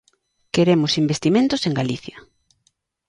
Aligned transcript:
¡Queremos 0.53 0.93
investimentos 1.03 1.61
en 1.67 1.77
Galicia! 1.79 2.17